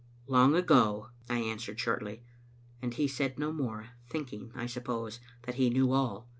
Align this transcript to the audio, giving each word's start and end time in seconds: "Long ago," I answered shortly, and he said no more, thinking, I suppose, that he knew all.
"Long 0.25 0.55
ago," 0.55 1.11
I 1.29 1.37
answered 1.37 1.79
shortly, 1.79 2.23
and 2.81 2.91
he 2.91 3.07
said 3.07 3.37
no 3.37 3.53
more, 3.53 3.89
thinking, 4.09 4.51
I 4.55 4.65
suppose, 4.65 5.19
that 5.43 5.53
he 5.61 5.69
knew 5.69 5.91
all. 5.91 6.27